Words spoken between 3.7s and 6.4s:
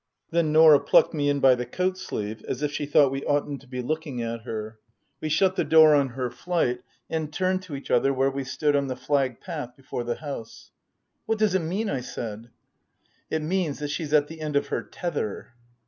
looking at her. We shut the door on her